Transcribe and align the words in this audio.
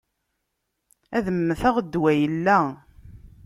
Ad 1.17 1.25
mmteɣ, 1.37 1.75
ddwa 1.81 2.11
illa. 2.27 2.59